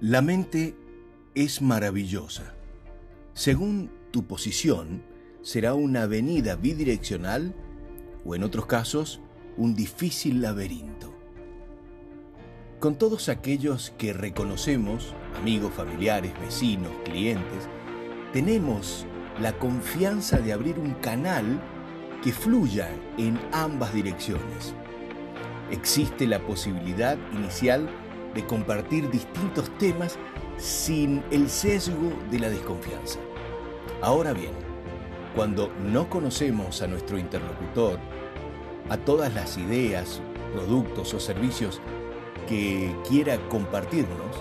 [0.00, 0.76] La mente
[1.34, 2.54] es maravillosa.
[3.34, 5.02] Según tu posición,
[5.42, 7.52] será una avenida bidireccional
[8.24, 9.20] o en otros casos,
[9.56, 11.12] un difícil laberinto.
[12.78, 17.66] Con todos aquellos que reconocemos, amigos, familiares, vecinos, clientes,
[18.32, 19.04] tenemos
[19.40, 21.60] la confianza de abrir un canal
[22.22, 24.74] que fluya en ambas direcciones.
[25.72, 28.07] Existe la posibilidad inicial de
[28.46, 30.16] compartir distintos temas
[30.58, 33.18] sin el sesgo de la desconfianza.
[34.00, 34.52] Ahora bien,
[35.34, 37.98] cuando no conocemos a nuestro interlocutor,
[38.88, 40.20] a todas las ideas,
[40.52, 41.80] productos o servicios
[42.48, 44.36] que quiera compartirnos,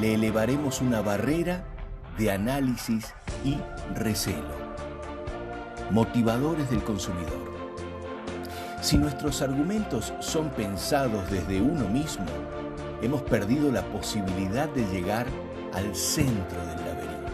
[0.00, 1.64] le elevaremos una barrera
[2.18, 3.58] de análisis y
[3.94, 4.60] recelo.
[5.90, 7.50] Motivadores del consumidor.
[8.80, 12.26] Si nuestros argumentos son pensados desde uno mismo,
[13.02, 15.26] hemos perdido la posibilidad de llegar
[15.72, 17.32] al centro del laberinto.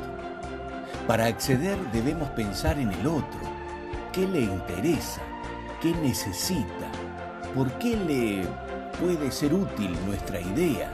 [1.07, 3.41] Para acceder debemos pensar en el otro,
[4.13, 5.23] qué le interesa,
[5.81, 6.91] qué necesita,
[7.55, 8.47] por qué le
[9.01, 10.91] puede ser útil nuestra idea,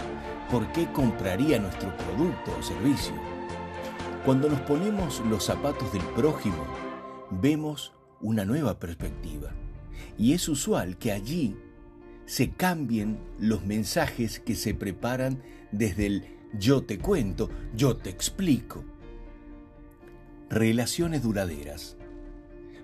[0.51, 3.15] por qué compraría nuestro producto o servicio.
[4.25, 6.65] Cuando nos ponemos los zapatos del prójimo,
[7.31, 9.51] vemos una nueva perspectiva.
[10.19, 11.57] Y es usual que allí
[12.33, 16.25] se cambien los mensajes que se preparan desde el
[16.59, 18.87] yo te cuento, yo te explico.
[20.49, 21.99] Relaciones duraderas.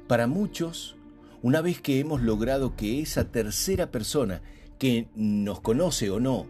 [0.07, 0.97] Para muchos,
[1.41, 4.43] una vez que hemos logrado que esa tercera persona
[4.79, 6.47] que nos conoce o no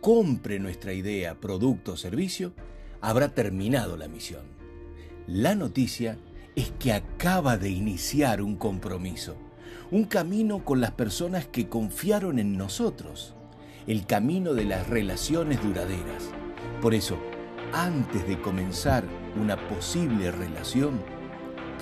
[0.00, 2.54] compre nuestra idea, producto o servicio,
[3.00, 4.42] habrá terminado la misión.
[5.28, 6.18] La noticia
[6.56, 9.36] es que acaba de iniciar un compromiso,
[9.90, 13.34] un camino con las personas que confiaron en nosotros,
[13.86, 16.30] el camino de las relaciones duraderas.
[16.80, 17.18] Por eso,
[17.72, 19.04] antes de comenzar
[19.40, 21.00] una posible relación,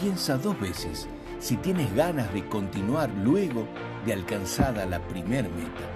[0.01, 1.09] piensa dos veces
[1.39, 3.67] si tienes ganas de continuar luego
[4.05, 5.89] de alcanzada la primer meta.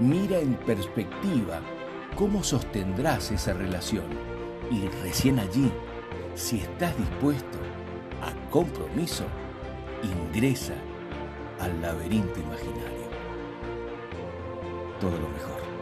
[0.00, 1.60] Mira en perspectiva
[2.16, 4.04] cómo sostendrás esa relación
[4.70, 5.70] y recién allí,
[6.34, 7.58] si estás dispuesto
[8.22, 9.24] a compromiso,
[10.02, 10.74] ingresa
[11.60, 13.06] al laberinto imaginario.
[15.00, 15.75] Todo lo mejor.